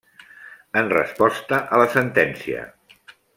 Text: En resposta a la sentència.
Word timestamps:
En 0.81 0.89
resposta 0.93 1.59
a 1.77 1.83
la 1.83 1.87
sentència. 1.97 2.65